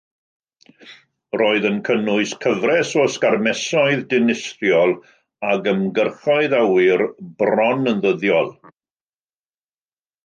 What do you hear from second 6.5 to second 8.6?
awyr bron yn ddyddiol.